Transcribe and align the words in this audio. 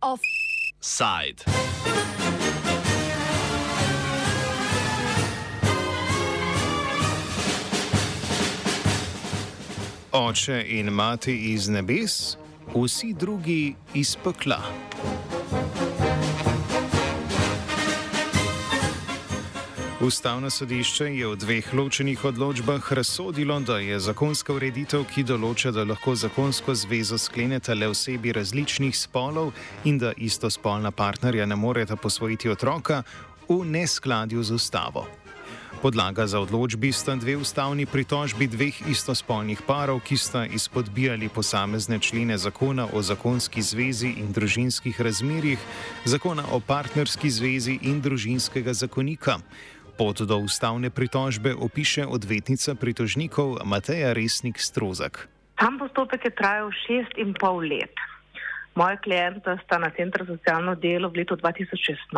Offside. 0.00 1.44
Oče 10.12 10.64
in 10.68 10.86
mati 10.86 11.52
iz 11.52 11.68
nebes, 11.68 12.36
vsi 12.74 13.12
drugi 13.12 13.74
iz 13.94 14.16
pekla. 14.24 14.62
Ustavno 20.00 20.50
sodišče 20.50 21.04
je 21.16 21.26
v 21.26 21.36
dveh 21.40 21.74
ločenih 21.74 22.24
odločbah 22.24 22.92
razsodilo, 22.92 23.60
da 23.60 23.78
je 23.80 23.96
zakonska 23.96 24.52
ureditev, 24.52 25.06
ki 25.08 25.24
določa, 25.24 25.72
da 25.72 25.86
lahko 25.88 26.12
zakonsko 26.12 26.74
zvezo 26.76 27.16
sklenete 27.16 27.72
le 27.74 27.88
osebi 27.88 28.34
različnih 28.36 28.92
spolov 28.92 29.54
in 29.88 29.96
da 29.96 30.12
istospolna 30.12 30.92
partnerja 30.92 31.46
ne 31.48 31.56
moreta 31.56 31.96
posvojiti 31.96 32.52
otroka, 32.52 33.06
v 33.48 33.64
neskladju 33.64 34.42
z 34.44 34.52
ustavo. 34.52 35.06
Podlaga 35.80 36.26
za 36.26 36.40
odločbi 36.40 36.92
sta 36.92 37.16
dve 37.16 37.36
ustavni 37.36 37.86
pritožbi 37.86 38.46
dveh 38.46 38.88
istospolnih 38.92 39.62
parov, 39.66 40.00
ki 40.04 40.16
sta 40.16 40.44
izpodbijali 40.46 41.28
posamezne 41.28 41.98
člene 41.98 42.38
zakona 42.38 42.88
o 42.92 43.02
zakonski 43.02 43.62
zvezi 43.62 44.12
in 44.20 44.32
družinskih 44.32 45.00
razmerjih, 45.00 45.58
zakona 46.04 46.44
o 46.52 46.60
partnerski 46.60 47.30
zvezi 47.30 47.78
in 47.82 48.00
družinskega 48.00 48.72
zakonika. 48.72 49.38
Pot 49.96 50.20
do 50.28 50.36
ustavne 50.44 50.92
pritožbe 50.92 51.56
opiše 51.56 52.04
odvetnica 52.04 52.76
pritožnikov 52.76 53.64
Mateja 53.64 54.12
Resnik 54.12 54.60
Strozak. 54.60 55.24
Sam 55.56 55.80
postopek 55.80 56.28
je 56.28 56.36
trajal 56.36 56.68
šest 56.68 57.16
in 57.16 57.32
pol 57.32 57.64
let. 57.64 57.96
Moja 58.76 59.00
klienta 59.00 59.56
sta 59.64 59.80
na 59.80 59.88
Centru 59.96 60.28
za 60.28 60.36
socialno 60.36 60.76
delo 60.76 61.08
v 61.08 61.24
letu 61.24 61.40
2016 61.40 62.12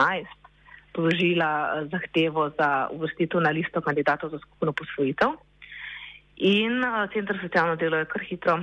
položila 0.91 1.51
eh, 1.55 1.87
zahtevo 1.87 2.51
za 2.59 2.91
uvrstitev 2.91 3.47
na 3.47 3.55
listo 3.55 3.79
kandidatov 3.79 4.35
za 4.35 4.43
skupno 4.43 4.75
posvojitev. 4.75 5.39
In 6.43 6.83
eh, 6.83 7.07
Centr 7.15 7.39
za 7.39 7.47
socialno 7.47 7.79
delo 7.79 8.03
je 8.03 8.11
kar 8.11 8.23
hitro 8.27 8.59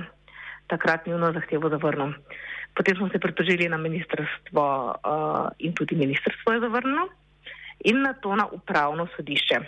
takrat 0.68 1.08
njuno 1.08 1.32
zahtevo 1.32 1.72
zavrnil. 1.72 2.12
Potem 2.76 2.96
smo 3.00 3.08
se 3.08 3.16
pritožili 3.16 3.64
na 3.72 3.80
ministrstvo 3.80 4.64
uh, 4.92 5.48
in 5.58 5.72
tudi 5.72 5.96
ministrstvo 5.96 6.52
je 6.52 6.60
zavrnilo 6.60 7.08
in 7.84 8.02
na 8.02 8.12
to 8.12 8.36
na 8.36 8.46
upravno 8.46 9.06
sodišče. 9.16 9.60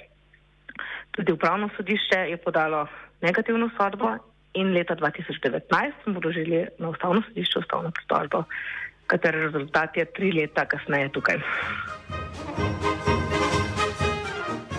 Tudi 1.11 1.33
upravno 1.33 1.69
sodišče 1.77 2.19
je 2.31 2.37
podalo 2.37 2.87
negativno 3.21 3.71
sodbo 3.77 4.17
in 4.55 4.73
leta 4.73 4.97
2019 4.97 5.93
smo 6.03 6.21
vložili 6.21 6.67
na 6.79 6.89
ustavno 6.89 7.23
sodišče 7.29 7.59
ustavno 7.59 7.91
pritožbo, 7.91 8.45
katere 9.07 9.41
rezultat 9.47 9.97
je 9.97 10.05
tri 10.05 10.33
leta 10.33 10.67
kasneje 10.67 11.13
tukaj. 11.13 11.39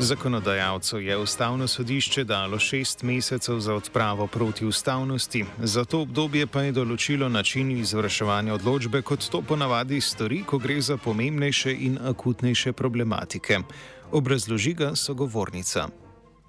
Zakonodajalcu 0.01 0.99
je 0.99 1.17
ustavno 1.17 1.67
sodišče 1.67 2.23
dalo 2.23 2.59
šest 2.59 3.03
mesecev 3.03 3.59
za 3.59 3.73
odpravo 3.75 4.27
protiustavnosti, 4.27 5.45
za 5.57 5.85
to 5.85 6.01
obdobje 6.01 6.47
pa 6.47 6.61
je 6.61 6.71
določilo 6.71 7.27
način 7.29 7.71
izvrševanja 7.71 8.53
odločbe, 8.53 9.01
kot 9.01 9.27
to 9.31 9.41
ponavadi 9.41 9.99
stori, 10.01 10.39
ko 10.47 10.57
gre 10.57 10.79
za 10.81 10.97
pomembnejše 10.97 11.75
in 11.87 11.97
akutnejše 12.11 12.71
problematike. 12.73 13.59
Obrazloži 14.11 14.73
ga 14.73 14.95
sogovornica. 14.95 15.89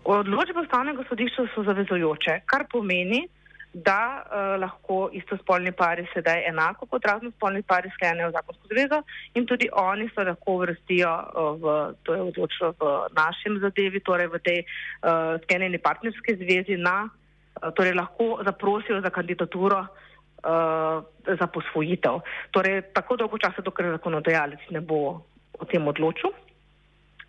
Odločbe 0.05 0.62
ustavnega 0.62 1.03
sodišča 1.09 1.48
so 1.55 1.67
zavezojoče, 1.67 2.41
kar 2.47 2.69
pomeni, 2.71 3.27
da 3.73 4.25
uh, 4.27 4.61
lahko 4.61 5.11
istospolni 5.13 5.71
pari 5.73 6.06
sedaj 6.15 6.43
enako 6.49 6.87
kot 6.91 7.05
raznospolni 7.06 7.62
pari 7.62 7.91
sklenejo 7.94 8.31
zakonsko 8.34 8.67
zvezo 8.72 9.03
in 9.34 9.47
tudi 9.47 9.69
oni 9.72 10.09
se 10.15 10.25
lahko 10.25 10.56
vrstijo 10.65 11.11
uh, 11.11 11.55
v, 11.62 11.94
to 12.03 12.15
je 12.15 12.22
odločilo 12.22 12.72
v 12.81 12.91
našem 13.15 13.61
zadevi, 13.62 14.00
torej 14.00 14.27
v 14.27 14.43
tej 14.43 14.59
uh, 14.65 15.39
sklenjeni 15.44 15.78
partnerski 15.78 16.34
zvezi 16.43 16.77
na, 16.83 17.06
uh, 17.06 17.71
torej 17.75 17.94
lahko 17.94 18.41
zaprosijo 18.44 19.00
za 19.00 19.11
kandidaturo 19.11 19.87
uh, 19.87 21.03
za 21.39 21.47
posvojitev. 21.47 22.21
Torej 22.50 22.83
tako 22.93 23.17
dolgo 23.17 23.39
časa, 23.39 23.62
dokler 23.62 23.94
zakonodajalec 23.99 24.67
ne 24.71 24.81
bo 24.81 25.23
o 25.61 25.65
tem 25.65 25.87
odločil, 25.87 26.34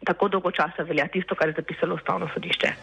tako 0.06 0.28
dolgo 0.28 0.52
časa 0.52 0.88
velja 0.90 1.06
tisto, 1.08 1.36
kar 1.36 1.54
je 1.54 1.62
zapisalo 1.62 1.96
ustavno 2.02 2.30
sodišče. 2.34 2.74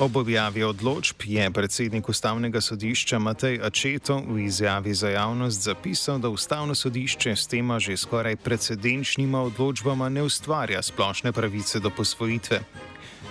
Ob 0.00 0.16
objavi 0.16 0.62
odločb 0.62 1.16
je 1.26 1.50
predsednik 1.50 2.08
ustavnega 2.08 2.60
sodišča 2.60 3.18
Matej 3.18 3.58
Ačeto 3.66 4.22
v 4.28 4.44
izjavi 4.46 4.94
za 4.94 5.10
javnost 5.10 5.64
zapisal, 5.64 6.18
da 6.18 6.28
ustavno 6.28 6.74
sodišče 6.74 7.36
s 7.36 7.48
tema 7.50 7.78
že 7.78 7.96
skoraj 7.96 8.36
precedenčnima 8.36 9.42
odločbama 9.42 10.08
ne 10.08 10.22
ustvarja 10.22 10.82
splošne 10.82 11.32
pravice 11.32 11.80
do 11.80 11.90
posvojitve. 11.90 12.60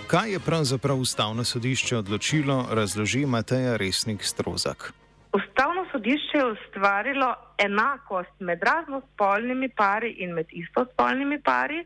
Kaj 0.06 0.32
je 0.32 0.40
pravzaprav 0.40 0.96
ustavno 0.96 1.44
sodišče 1.44 1.96
odločilo, 1.96 2.66
razloži 2.70 3.26
Matej 3.26 3.78
Resnik 3.78 4.22
Strozak. 4.22 4.92
Ustavno 5.32 5.86
sodišče 5.92 6.38
je 6.38 6.52
ustvarilo 6.52 7.34
enakost 7.58 8.40
med 8.40 8.60
raznospolnimi 8.62 9.68
pari 9.68 10.10
in 10.20 10.34
med 10.34 10.46
istospolnimi 10.52 11.40
pari 11.42 11.80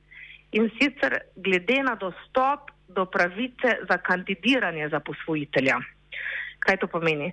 in 0.52 0.70
sicer 0.78 1.18
glede 1.36 1.82
na 1.82 1.94
dostop 1.94 2.72
do 2.94 3.06
pravice 3.06 3.76
za 3.88 3.98
kandidiranje 3.98 4.88
za 4.88 5.00
posvojitelja. 5.00 5.80
Kaj 6.58 6.76
to 6.76 6.86
pomeni? 6.86 7.32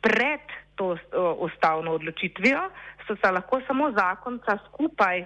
Pred 0.00 0.40
to 0.76 0.96
ustavno 1.38 1.92
odločitvijo 1.92 2.70
so 3.06 3.16
se 3.16 3.30
lahko 3.30 3.60
samo 3.66 3.90
zakonca 3.92 4.58
skupaj 4.68 5.24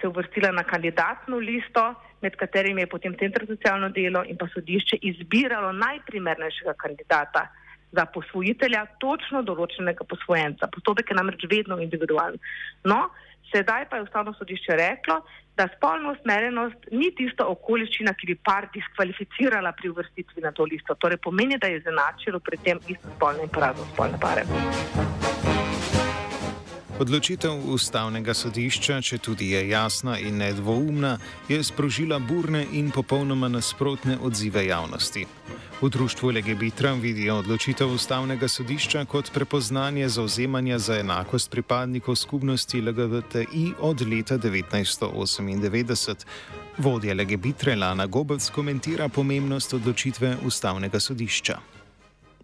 se 0.00 0.08
uvrstila 0.08 0.52
na 0.52 0.62
kandidatno 0.62 1.36
listo, 1.36 1.94
med 2.20 2.36
katerimi 2.36 2.82
je 2.82 2.86
potem 2.86 3.16
Centr 3.18 3.46
za 3.46 3.56
socialno 3.56 3.88
delo 3.88 4.22
in 4.24 4.36
pa 4.38 4.48
sodišče 4.54 4.96
izbiralo 5.02 5.72
najprimernejšega 5.72 6.74
kandidata 6.76 7.46
za 7.92 8.04
posvojitelja, 8.14 8.84
točno 9.02 9.42
določenega 9.42 10.04
posvojenca. 10.06 10.68
Postopek 10.70 11.10
je 11.10 11.16
namreč 11.18 11.46
vedno 11.50 11.80
individualen. 11.82 12.38
No, 12.84 13.08
sedaj 13.50 13.88
pa 13.90 13.98
je 13.98 14.06
ustavno 14.06 14.34
sodišče 14.38 14.76
reklo, 14.78 15.20
da 15.60 15.68
spolna 15.76 16.14
usmerjenost 16.16 16.90
ni 16.96 17.10
tista 17.18 17.44
okoliščina, 17.54 18.14
ki 18.16 18.32
bi 18.32 18.36
par 18.48 18.70
diskvalificirala 18.76 19.74
pri 19.76 19.92
uvrstitvi 19.92 20.46
na 20.46 20.54
to 20.56 20.64
listo. 20.72 20.96
Torej 20.96 21.20
pomeni, 21.28 21.60
da 21.60 21.68
je 21.68 21.82
izenačilo 21.82 22.40
pri 22.40 22.62
tem 22.64 22.84
isto 22.88 23.16
spolne 23.16 23.48
in 23.48 23.56
prazno 23.58 23.88
spolne 23.92 24.20
pare. 24.24 25.19
Odločitev 27.00 27.62
ustavnega 27.72 28.34
sodišča, 28.36 28.98
če 29.00 29.18
tudi 29.24 29.46
je 29.54 29.60
jasna 29.70 30.18
in 30.20 30.36
nedvoumna, 30.36 31.14
je 31.48 31.56
sprožila 31.64 32.18
burne 32.20 32.66
in 32.76 32.90
popolnoma 32.92 33.48
nasprotne 33.48 34.18
odzive 34.20 34.66
javnosti. 34.66 35.24
V 35.80 35.88
društvu 35.88 36.30
Legebitra 36.36 36.92
vidijo 36.92 37.38
odločitev 37.40 37.88
ustavnega 37.96 38.48
sodišča 38.48 39.04
kot 39.08 39.32
prepoznanje 39.32 40.08
zauzemanja 40.08 40.78
za 40.78 40.98
enakost 41.00 41.50
pripadnikov 41.50 42.16
skupnosti 42.20 42.80
LGBTI 42.80 43.72
od 43.80 44.00
leta 44.04 44.38
1998. 44.38 46.14
Vodja 46.78 47.14
Legebitre 47.14 47.76
Lana 47.76 48.06
Gobec 48.06 48.50
komentira 48.50 49.08
pomembnost 49.08 49.74
odločitve 49.74 50.36
ustavnega 50.44 51.00
sodišča. 51.00 51.79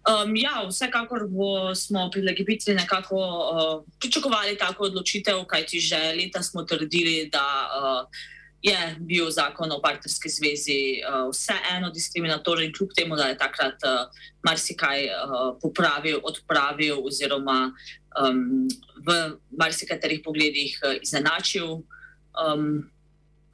Um, 0.07 0.35
ja, 0.39 0.63
vsekakor 0.63 1.27
bo, 1.27 1.75
smo 1.75 2.07
pri 2.11 2.21
Legibitri 2.21 2.73
nekako 2.73 3.17
uh, 3.19 3.83
pričakovali 3.99 4.57
tako 4.57 4.87
odločitev, 4.87 5.43
kajti 5.43 5.79
že 5.79 5.99
leta 6.15 6.43
smo 6.43 6.63
trdili, 6.63 7.27
da 7.31 7.43
uh, 7.67 8.07
je 8.61 8.95
bil 8.99 9.27
zakon 9.31 9.71
o 9.71 9.81
partnerski 9.81 10.29
zvezi 10.29 10.79
uh, 11.03 11.27
vseeno 11.31 11.89
diskriminatoren, 11.91 12.71
kljub 12.73 12.95
temu, 12.95 13.15
da 13.15 13.27
je 13.27 13.37
takrat 13.37 13.83
uh, 13.83 14.07
marsikaj 14.47 15.05
uh, 15.05 15.57
popravil, 15.61 16.19
odpravil 16.23 17.03
oziroma 17.03 17.73
um, 18.15 18.67
v 19.03 19.35
marsikaterih 19.59 20.21
pogledih 20.23 20.79
uh, 20.87 20.95
izenačil 21.01 21.83
um, 22.31 22.87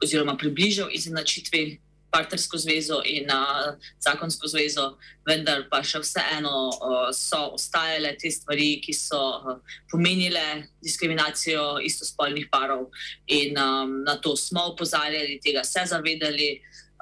oziroma 0.02 0.36
približal 0.36 0.88
izenačitvi 0.92 1.80
partnersko 2.14 2.58
zvezo 2.58 3.00
in 3.04 3.26
uh, 3.30 3.74
zakonsko 3.98 4.46
zvezo, 4.48 4.86
vendar 5.26 5.64
pa 5.70 5.80
še 5.82 5.98
vseeno 6.04 6.54
uh, 6.70 7.08
so 7.10 7.40
ostajale 7.58 8.14
te 8.20 8.30
stvari, 8.30 8.78
ki 8.84 8.94
so 8.94 9.20
uh, 9.40 9.58
pomenile 9.90 10.44
diskriminacijo 10.84 11.80
istospolnih 11.82 12.46
parov. 12.52 12.86
In 13.26 13.58
um, 13.58 13.98
na 14.06 14.16
to 14.22 14.36
smo 14.38 14.68
upozarjali, 14.72 15.40
tega 15.42 15.64
se 15.66 15.82
zavedali, 15.90 16.50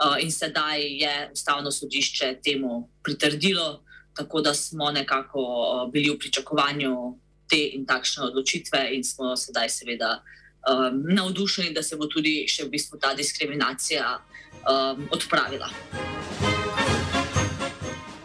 uh, 0.00 0.16
in 0.22 0.32
sedaj 0.32 0.80
je 0.80 1.14
ustavno 1.32 1.70
sodišče 1.70 2.38
temu 2.44 2.88
pritrdilo, 3.04 3.82
tako 4.16 4.40
da 4.40 4.54
smo 4.54 4.90
nekako 4.90 5.40
uh, 5.40 5.90
bili 5.92 6.10
v 6.10 6.18
pričakovanju 6.18 7.18
te 7.50 7.60
in 7.76 7.84
takšne 7.86 8.30
odločitve, 8.30 8.88
in 8.96 9.04
smo 9.04 9.36
sedaj 9.36 9.68
seveda 9.68 10.22
um, 10.64 11.02
navdušeni, 11.14 11.74
da 11.76 11.82
se 11.82 11.96
bo 11.96 12.08
tudi 12.08 12.46
še 12.48 12.64
v 12.64 12.72
bistvu 12.76 13.00
ta 13.00 13.12
diskriminacija 13.14 14.18
um, 14.66 15.08
odpravila. 15.10 15.68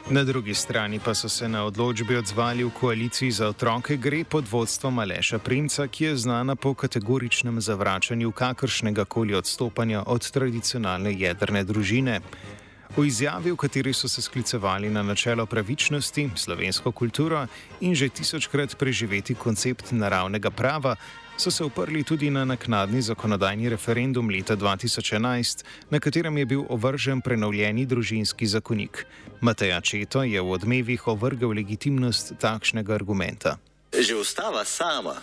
Na 0.09 0.23
drugi 0.23 0.53
strani 0.53 0.99
pa 0.99 1.13
so 1.13 1.29
se 1.29 1.49
na 1.49 1.65
odločbi 1.65 2.15
odzvali 2.15 2.63
v 2.63 2.69
koaliciji 2.69 3.31
za 3.31 3.47
otroke 3.47 3.97
gre 3.97 4.23
pod 4.23 4.47
vodstvom 4.51 4.99
Aleša 4.99 5.39
Primca, 5.39 5.87
ki 5.87 6.03
je 6.03 6.15
znana 6.15 6.55
po 6.55 6.73
kategoričnem 6.73 7.61
zavračanju 7.61 8.31
kakršnega 8.31 9.05
koli 9.05 9.35
odstopanja 9.35 10.03
od 10.07 10.31
tradicionalne 10.31 11.13
jedrne 11.13 11.63
družine. 11.63 12.21
V 12.95 13.05
izjavi, 13.05 13.51
v 13.51 13.57
kateri 13.59 13.93
so 13.93 14.07
se 14.07 14.21
sklicevali 14.21 14.89
na 14.89 15.03
načelo 15.03 15.45
pravičnosti, 15.45 16.29
slovensko 16.35 16.91
kulturo 16.91 17.47
in 17.81 17.95
že 17.95 18.09
tisočkrat 18.09 18.77
preživeti 18.77 19.35
koncept 19.35 19.91
naravnega 19.91 20.51
prava, 20.51 20.95
so 21.37 21.51
se 21.51 21.63
uprli 21.63 22.03
tudi 22.03 22.29
na 22.29 22.45
naknadni 22.45 23.01
zakonodajni 23.01 23.69
referendum 23.69 24.29
leta 24.29 24.55
2011, 24.55 25.63
na 25.89 25.99
katerem 25.99 26.37
je 26.37 26.45
bil 26.45 26.63
ovržen 26.69 27.21
prenovljeni 27.21 27.85
družinski 27.85 28.47
zakonik. 28.47 29.05
Mateja 29.41 29.81
Četo 29.81 30.23
je 30.23 30.41
v 30.41 30.51
odmevih 30.51 31.07
ovrgal 31.07 31.49
legitimnost 31.49 32.33
takšnega 32.39 32.93
argumenta. 32.93 33.57
Že 33.93 34.15
ustava 34.15 34.65
sama 34.65 35.21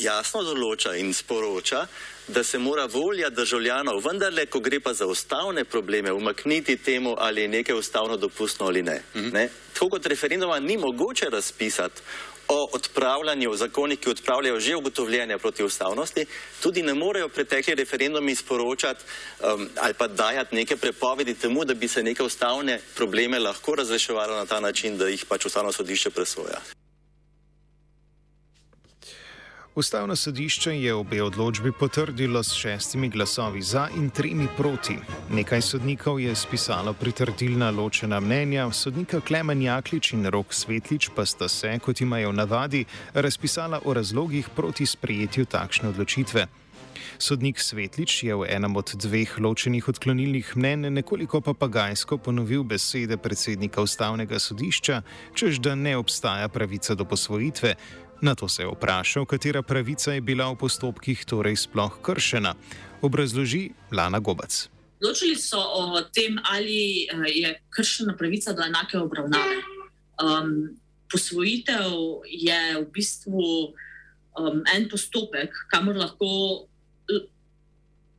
jasno 0.00 0.42
določa 0.42 0.96
in 0.96 1.12
sporoča, 1.14 1.86
da 2.28 2.44
se 2.44 2.58
mora 2.58 2.86
volja 2.86 3.28
državljanov, 3.30 4.00
vendarle, 4.04 4.46
ko 4.46 4.60
gre 4.60 4.80
pa 4.80 4.94
za 4.94 5.06
ustavne 5.06 5.64
probleme, 5.64 6.12
umakniti 6.12 6.76
temu, 6.76 7.14
ali 7.18 7.42
je 7.42 7.48
nekaj 7.48 7.78
ustavno 7.78 8.16
dopustno 8.16 8.66
ali 8.66 8.82
ne. 8.82 9.02
Mhm. 9.14 9.28
ne? 9.32 9.48
Tako 9.74 9.88
kot 9.96 10.06
referenduma 10.06 10.58
ni 10.60 10.76
mogoče 10.76 11.30
razpisati 11.30 12.02
o 12.48 12.68
odpravljanju 12.72 13.56
zakonih, 13.56 13.98
ki 13.98 14.10
odpravljajo 14.10 14.60
že 14.60 14.76
ugotovljene 14.76 15.38
protiustavnosti, 15.38 16.26
tudi 16.62 16.82
ne 16.82 16.94
morejo 16.94 17.28
pretekli 17.28 17.74
referendumi 17.74 18.34
sporočati 18.34 19.04
um, 19.40 19.68
ali 19.80 19.94
pa 19.94 20.06
dajati 20.08 20.54
neke 20.54 20.76
prepovedi 20.76 21.34
temu, 21.34 21.64
da 21.64 21.74
bi 21.74 21.88
se 21.88 22.02
neke 22.02 22.22
ustavne 22.22 22.80
probleme 22.94 23.38
lahko 23.38 23.74
razreševalo 23.74 24.36
na 24.36 24.46
ta 24.46 24.60
način, 24.60 24.98
da 24.98 25.08
jih 25.08 25.24
pač 25.24 25.46
ustavno 25.46 25.72
sodišče 25.72 26.10
presoja. 26.10 26.60
Ustavno 29.76 30.16
sodišče 30.16 30.72
je 30.80 30.94
obe 30.94 31.22
odločbi 31.22 31.72
potrdilo 31.72 32.42
s 32.42 32.54
šestimi 32.54 33.08
glasovi 33.08 33.62
za 33.62 33.88
in 33.96 34.10
tremi 34.10 34.46
proti. 34.56 34.96
Nekaj 35.30 35.62
sodnikov 35.62 36.20
je 36.20 36.34
spisalo 36.34 36.92
pritrdilna 36.92 37.70
ločena 37.70 38.20
mnenja, 38.20 38.70
sodnika 38.72 39.20
Klemen 39.20 39.62
Jaklič 39.62 40.12
in 40.12 40.26
Rok 40.26 40.54
Svetlič 40.54 41.10
pa 41.16 41.26
sta 41.26 41.48
se, 41.48 41.78
kot 41.78 42.00
imajo 42.00 42.32
navadi, 42.32 42.84
razpisala 43.14 43.80
o 43.84 43.94
razlogih 43.94 44.48
proti 44.56 44.86
sprejetju 44.86 45.44
takšne 45.44 45.88
odločitve. 45.88 46.46
Sodnik 47.18 47.60
Svetlič 47.60 48.22
je 48.22 48.34
v 48.34 48.46
enem 48.50 48.76
od 48.76 48.94
dveh 48.94 49.38
ločenih 49.38 49.88
odklonilnih 49.88 50.56
mnen 50.56 50.92
nekoliko 50.94 51.40
papagajsko 51.40 52.18
ponovil 52.18 52.62
besede 52.62 53.16
predsednika 53.16 53.82
ustavnega 53.82 54.38
sodišča, 54.38 55.02
čež 55.34 55.58
da 55.58 55.74
ne 55.74 55.96
obstaja 55.96 56.48
pravica 56.48 56.94
do 56.94 57.04
posvojitve. 57.04 57.74
Na 58.20 58.34
to 58.34 58.48
se 58.48 58.62
je 58.62 58.68
vprašal, 58.68 59.26
katera 59.26 59.62
pravica 59.62 60.12
je 60.12 60.20
bila 60.20 60.50
v 60.52 60.56
postopkih 60.56 61.24
torej 61.24 61.56
sploh 61.56 61.98
kršena. 62.02 62.54
Obrazloži 63.02 63.70
Lana 63.92 64.18
Gobac. 64.18 64.68
Odločili 65.02 65.36
so 65.36 65.60
o 65.60 66.00
tem, 66.14 66.38
ali 66.44 67.04
eh, 67.04 67.28
je 67.28 67.48
kršena 67.70 68.16
pravica 68.16 68.52
do 68.52 68.62
enake 68.62 68.98
obravnave. 68.98 69.60
Um, 70.22 70.78
posvojitev 71.12 71.90
je 72.24 72.60
v 72.80 72.86
bistvu 72.94 73.74
um, 74.38 74.62
en 74.74 74.88
postopek, 74.88 75.52
kamor 75.68 75.96
lahko 75.96 76.28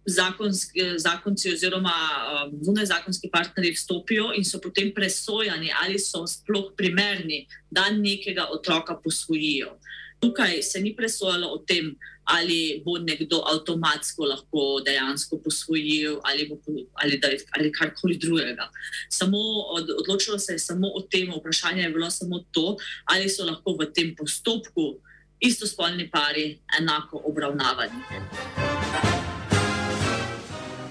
zakonski, 0.05 0.79
zakonci 0.97 1.53
oziroma 1.53 1.93
um, 1.93 2.59
zunaj 2.61 2.85
zakonski 2.85 3.29
partnerji 3.33 3.73
vstopijo 3.73 4.31
in 4.37 4.45
so 4.45 4.59
potem 4.61 4.93
presojani, 4.93 5.71
ali 5.83 5.99
so 5.99 6.25
sploh 6.27 6.73
primerni, 6.77 7.47
da 7.71 7.89
nekega 7.89 8.47
otroka 8.51 8.99
posvojijo. 9.03 9.77
Tukaj 10.19 10.61
se 10.61 10.81
ni 10.81 10.95
presojalo 10.95 11.47
o 11.47 11.57
tem, 11.57 11.95
ali 12.23 12.81
bo 12.85 12.97
nekdo 12.97 13.43
avtomatsko 13.45 14.25
lahko 14.25 14.61
dejansko 14.85 15.37
posvojil 15.43 16.19
ali, 16.23 16.47
bo, 16.49 16.57
ali, 16.93 17.19
da, 17.19 17.29
ali 17.57 17.71
karkoli 17.71 18.17
drugega. 18.17 18.69
Samo 19.09 19.37
od, 19.77 19.89
odločilo 19.99 20.39
se 20.39 20.53
je 20.53 20.59
samo 20.59 20.87
o 20.87 21.01
tem, 21.01 21.33
vprašanje 21.37 21.83
je 21.83 21.89
bilo 21.89 22.09
samo 22.11 22.39
to, 22.51 22.77
ali 23.05 23.29
so 23.29 23.45
lahko 23.45 23.77
v 23.79 23.91
tem 23.93 24.15
postopku 24.15 24.95
istospolni 25.39 26.09
pari 26.09 26.59
enako 26.79 27.21
obravnavani. 27.25 28.01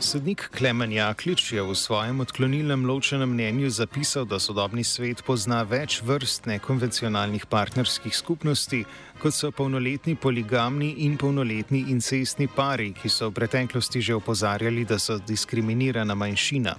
Sodnik 0.01 0.51
Klemen 0.51 0.93
Jaklič 0.93 1.53
je 1.53 1.63
v 1.63 1.75
svojem 1.75 2.21
odklonilnem 2.21 2.87
ločenem 2.87 3.31
mnenju 3.31 3.71
zapisal, 3.71 4.25
da 4.25 4.39
sodobni 4.39 4.85
svet 4.85 5.23
pozna 5.23 5.63
več 5.63 6.01
vrst 6.03 6.47
nekonvencionalnih 6.51 7.47
partnerskih 7.47 8.17
skupnosti, 8.17 8.85
kot 9.23 9.35
so 9.35 9.51
polnoletni 9.55 10.17
poligamni 10.17 11.07
in 11.07 11.17
polnoletni 11.17 11.85
incestni 11.95 12.49
pari, 12.49 12.93
ki 12.93 13.09
so 13.09 13.31
v 13.31 13.39
preteklosti 13.39 14.03
že 14.03 14.19
opozarjali, 14.19 14.85
da 14.85 14.99
so 14.99 15.19
diskriminirana 15.19 16.15
manjšina. 16.15 16.75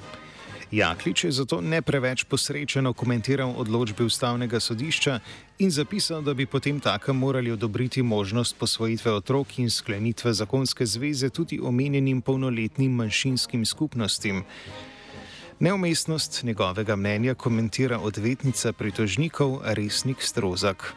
Jaklič 0.76 1.24
je 1.24 1.32
zato 1.32 1.62
ne 1.62 1.80
preveč 1.82 2.26
posrečeno 2.28 2.92
komentiral 2.94 3.54
odločbe 3.56 4.04
ustavnega 4.04 4.60
sodišča 4.60 5.20
in 5.64 5.72
zapisal, 5.72 6.20
da 6.22 6.34
bi 6.34 6.46
potem 6.46 6.80
takem 6.84 7.16
morali 7.16 7.52
odobriti 7.52 8.04
možnost 8.04 8.60
posvojitve 8.60 9.12
otrok 9.12 9.60
in 9.60 9.70
sklenitve 9.70 10.34
zakonske 10.34 10.86
zveze 10.86 11.30
tudi 11.30 11.60
omenjenim 11.64 12.22
polnoletnim 12.22 12.92
manjšinskim 12.92 13.66
skupnostim. 13.66 14.44
Neumestnost 15.60 16.44
njegovega 16.44 16.96
mnenja 16.96 17.36
komentira 17.36 18.00
odvetnica 18.00 18.74
pritožnikov 18.74 19.62
Resnik 19.64 20.18
Strozak. 20.20 20.94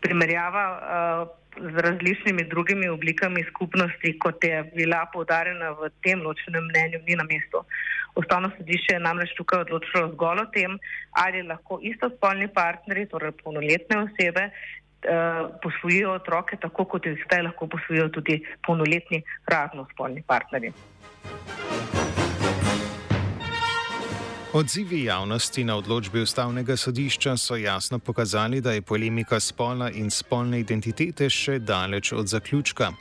Primerjava 0.00 0.64
uh, 0.72 1.28
z 1.60 1.74
različnimi 1.86 2.44
drugimi 2.44 2.88
oblikami 2.88 3.44
skupnosti, 3.50 4.18
kot 4.18 4.44
je 4.44 4.62
bila 4.74 5.06
poudarjena 5.12 5.70
v 5.70 5.90
tem 6.02 6.22
ločenem 6.22 6.64
mnenju, 6.64 7.00
ni 7.06 7.16
na 7.16 7.24
mestu. 7.24 7.64
Ustavno 8.16 8.50
sodišče 8.56 8.94
je 8.96 9.00
namreč 9.00 9.34
tukaj 9.36 9.66
odločilo 9.66 10.08
zgolj 10.14 10.42
o 10.42 10.46
tem, 10.54 10.78
ali 11.22 11.42
lahko 11.42 11.78
istospolni 11.82 12.48
partnerji, 12.54 13.10
torej 13.12 13.32
polnoletne 13.42 14.02
osebe, 14.06 14.48
eh, 14.50 15.44
posvojijo 15.62 16.16
otroke, 16.18 16.56
tako 16.56 16.84
kot 16.84 17.06
jih 17.06 17.22
zdaj 17.26 17.42
lahko 17.50 17.66
posvojijo 17.66 18.08
tudi 18.08 18.42
polnoletni 18.66 19.22
raznospolni 19.46 20.22
partnerji. 20.26 20.72
Odzivi 24.52 25.04
javnosti 25.04 25.64
na 25.64 25.76
odločbi 25.76 26.20
ustavnega 26.20 26.76
sodišča 26.76 27.36
so 27.36 27.56
jasno 27.56 27.98
pokazali, 27.98 28.60
da 28.60 28.72
je 28.72 28.82
polemika 28.82 29.40
spola 29.40 29.90
in 29.90 30.10
spolne 30.10 30.60
identitete 30.60 31.28
še 31.30 31.58
daleč 31.58 32.12
od 32.12 32.28
zaključka. 32.28 32.92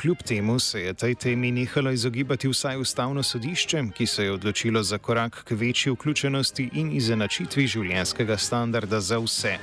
Kljub 0.00 0.22
temu 0.26 0.58
se 0.58 0.80
je 0.80 0.94
tej 0.94 1.14
temi 1.14 1.52
nehalo 1.52 1.90
izogibati 1.90 2.48
vsaj 2.48 2.80
ustavno 2.80 3.22
sodišče, 3.22 3.82
ki 3.94 4.06
se 4.06 4.24
je 4.24 4.32
odločilo 4.32 4.82
za 4.82 4.98
korak 4.98 5.44
k 5.44 5.54
večji 5.54 5.92
vključenosti 5.92 6.68
in 6.72 6.90
izenačitvi 6.92 7.66
življenjskega 7.66 8.36
standarda 8.38 9.00
za 9.00 9.18
vse, 9.18 9.54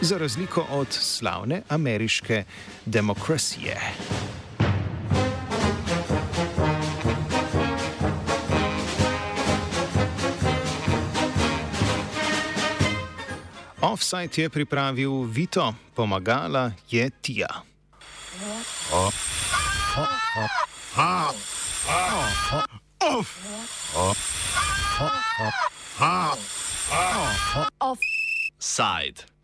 za 0.00 0.18
razliko 0.18 0.66
od 0.70 0.92
slavne 0.92 1.62
ameriške 1.68 2.44
demokracije. 2.84 3.80
Offside 13.82 14.42
je 14.42 14.48
pripravil 14.48 15.26
Vito, 15.26 15.74
pomagala 15.94 16.70
je 16.90 17.10
Tija. 17.10 17.50
Offside. 27.80 29.31